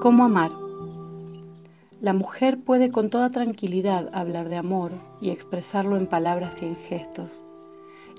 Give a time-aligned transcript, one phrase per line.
[0.00, 0.52] ¿Cómo amar?
[2.00, 6.76] La mujer puede con toda tranquilidad hablar de amor y expresarlo en palabras y en
[6.76, 7.44] gestos.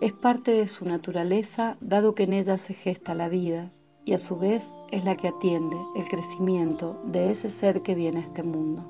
[0.02, 3.72] Es parte de su naturaleza dado que en ella se gesta la vida
[4.04, 8.20] y a su vez es la que atiende el crecimiento de ese ser que viene
[8.20, 8.84] a este mundo.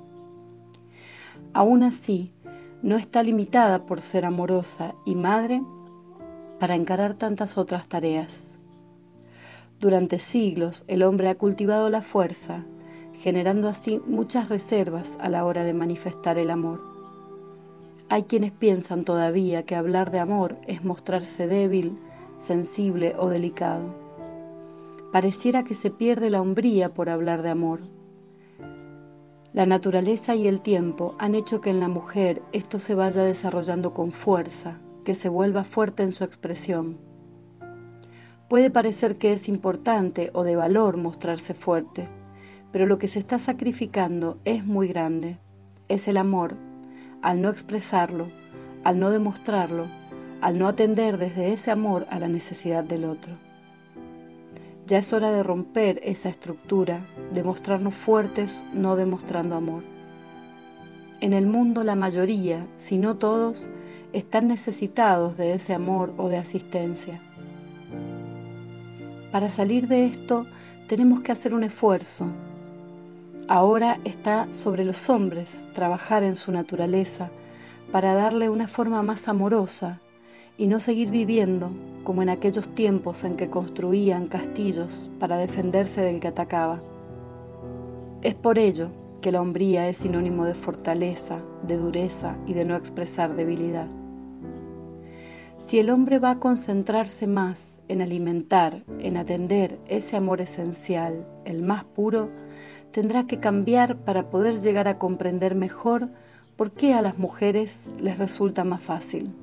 [1.53, 2.33] Aún así,
[2.81, 5.61] no está limitada por ser amorosa y madre
[6.59, 8.57] para encarar tantas otras tareas.
[9.79, 12.65] Durante siglos el hombre ha cultivado la fuerza,
[13.19, 16.81] generando así muchas reservas a la hora de manifestar el amor.
[18.07, 21.99] Hay quienes piensan todavía que hablar de amor es mostrarse débil,
[22.37, 23.93] sensible o delicado.
[25.11, 27.81] Pareciera que se pierde la hombría por hablar de amor.
[29.53, 33.93] La naturaleza y el tiempo han hecho que en la mujer esto se vaya desarrollando
[33.93, 36.97] con fuerza, que se vuelva fuerte en su expresión.
[38.47, 42.07] Puede parecer que es importante o de valor mostrarse fuerte,
[42.71, 45.37] pero lo que se está sacrificando es muy grande.
[45.87, 46.55] Es el amor,
[47.21, 48.29] al no expresarlo,
[48.83, 49.87] al no demostrarlo,
[50.41, 53.33] al no atender desde ese amor a la necesidad del otro.
[54.87, 59.83] Ya es hora de romper esa estructura, de mostrarnos fuertes no demostrando amor.
[61.21, 63.69] En el mundo la mayoría, si no todos,
[64.13, 67.21] están necesitados de ese amor o de asistencia.
[69.31, 70.47] Para salir de esto
[70.87, 72.25] tenemos que hacer un esfuerzo,
[73.51, 77.31] Ahora está sobre los hombres trabajar en su naturaleza
[77.91, 80.01] para darle una forma más amorosa
[80.55, 81.71] y no seguir viviendo
[82.03, 86.79] como en aquellos tiempos en que construían castillos para defenderse del que atacaba.
[88.21, 92.75] Es por ello que la hombría es sinónimo de fortaleza, de dureza y de no
[92.75, 93.87] expresar debilidad.
[95.57, 101.63] Si el hombre va a concentrarse más en alimentar, en atender ese amor esencial, el
[101.63, 102.29] más puro,
[102.91, 106.09] tendrá que cambiar para poder llegar a comprender mejor
[106.55, 109.33] por qué a las mujeres les resulta más fácil.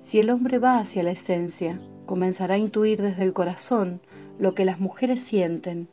[0.00, 4.00] Si el hombre va hacia la esencia, comenzará a intuir desde el corazón
[4.38, 5.88] lo que las mujeres sienten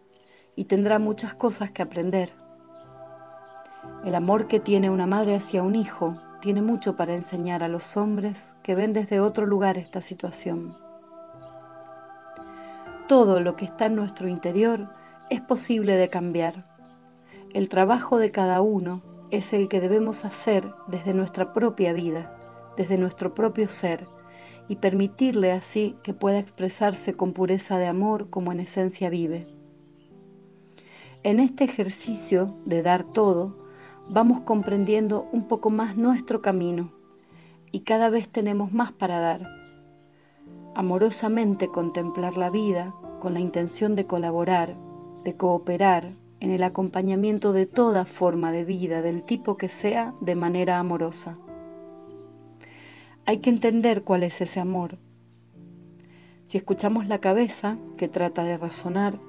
[0.55, 2.31] y tendrá muchas cosas que aprender.
[4.03, 7.97] El amor que tiene una madre hacia un hijo tiene mucho para enseñar a los
[7.97, 10.77] hombres que ven desde otro lugar esta situación.
[13.07, 14.87] Todo lo que está en nuestro interior
[15.29, 16.65] es posible de cambiar.
[17.53, 22.35] El trabajo de cada uno es el que debemos hacer desde nuestra propia vida,
[22.77, 24.07] desde nuestro propio ser,
[24.67, 29.47] y permitirle así que pueda expresarse con pureza de amor como en esencia vive.
[31.23, 33.57] En este ejercicio de dar todo,
[34.07, 36.91] vamos comprendiendo un poco más nuestro camino
[37.71, 39.47] y cada vez tenemos más para dar.
[40.75, 44.75] Amorosamente contemplar la vida con la intención de colaborar,
[45.25, 50.35] de cooperar en el acompañamiento de toda forma de vida, del tipo que sea, de
[50.35, 51.37] manera amorosa.
[53.25, 54.99] Hay que entender cuál es ese amor.
[56.45, 59.19] Si escuchamos la cabeza, que trata de razonar,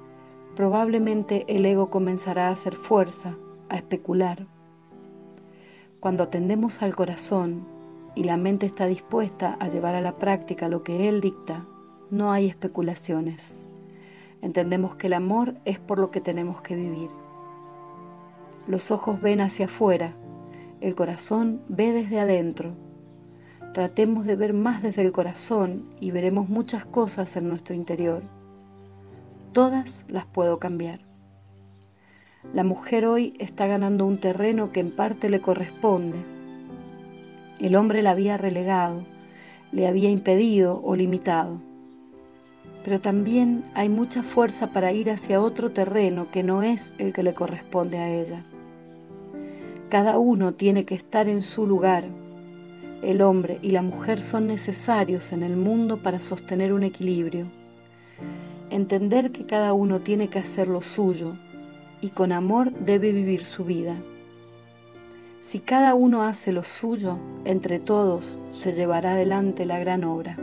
[0.55, 3.35] probablemente el ego comenzará a hacer fuerza,
[3.69, 4.45] a especular.
[5.99, 7.65] Cuando atendemos al corazón
[8.13, 11.65] y la mente está dispuesta a llevar a la práctica lo que él dicta,
[12.11, 13.63] no hay especulaciones.
[14.41, 17.09] Entendemos que el amor es por lo que tenemos que vivir.
[18.67, 20.13] Los ojos ven hacia afuera,
[20.79, 22.73] el corazón ve desde adentro.
[23.73, 28.23] Tratemos de ver más desde el corazón y veremos muchas cosas en nuestro interior.
[29.53, 30.99] Todas las puedo cambiar.
[32.53, 36.17] La mujer hoy está ganando un terreno que en parte le corresponde.
[37.59, 39.03] El hombre la había relegado,
[39.71, 41.66] le había impedido o limitado
[42.87, 47.21] pero también hay mucha fuerza para ir hacia otro terreno que no es el que
[47.21, 48.45] le corresponde a ella.
[49.89, 52.05] Cada uno tiene que estar en su lugar.
[53.01, 57.47] El hombre y la mujer son necesarios en el mundo para sostener un equilibrio.
[58.69, 61.33] Entender que cada uno tiene que hacer lo suyo
[61.99, 63.97] y con amor debe vivir su vida.
[65.41, 70.37] Si cada uno hace lo suyo, entre todos se llevará adelante la gran obra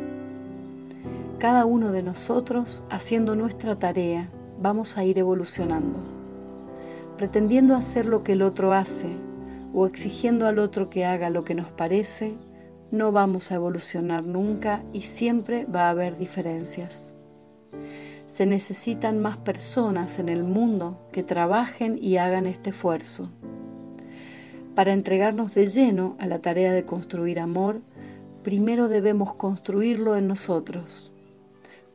[1.44, 4.30] cada uno de nosotros, haciendo nuestra tarea,
[4.62, 5.98] vamos a ir evolucionando.
[7.18, 9.10] Pretendiendo hacer lo que el otro hace
[9.74, 12.38] o exigiendo al otro que haga lo que nos parece,
[12.90, 17.12] no vamos a evolucionar nunca y siempre va a haber diferencias.
[18.26, 23.28] Se necesitan más personas en el mundo que trabajen y hagan este esfuerzo.
[24.74, 27.82] Para entregarnos de lleno a la tarea de construir amor,
[28.42, 31.10] primero debemos construirlo en nosotros.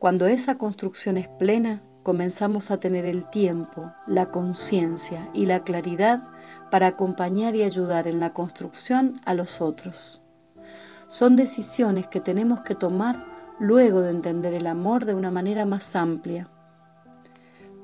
[0.00, 6.22] Cuando esa construcción es plena, comenzamos a tener el tiempo, la conciencia y la claridad
[6.70, 10.22] para acompañar y ayudar en la construcción a los otros.
[11.06, 13.26] Son decisiones que tenemos que tomar
[13.58, 16.48] luego de entender el amor de una manera más amplia.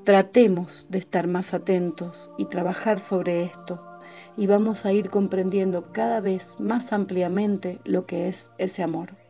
[0.03, 3.79] Tratemos de estar más atentos y trabajar sobre esto
[4.35, 9.26] y vamos a ir comprendiendo cada vez más ampliamente lo que es ese amor.